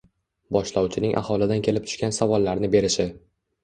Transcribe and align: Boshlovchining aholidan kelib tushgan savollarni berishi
Boshlovchining 0.57 1.13
aholidan 1.23 1.63
kelib 1.69 1.89
tushgan 1.93 2.19
savollarni 2.21 2.75
berishi 2.79 3.13